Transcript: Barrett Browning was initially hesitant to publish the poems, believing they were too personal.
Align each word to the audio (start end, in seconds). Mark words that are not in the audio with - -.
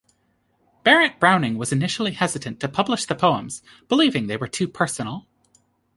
Barrett 0.83 1.19
Browning 1.19 1.59
was 1.59 1.71
initially 1.71 2.13
hesitant 2.13 2.59
to 2.61 2.67
publish 2.67 3.05
the 3.05 3.13
poems, 3.13 3.61
believing 3.87 4.25
they 4.25 4.35
were 4.37 4.47
too 4.47 4.67
personal. 4.67 5.27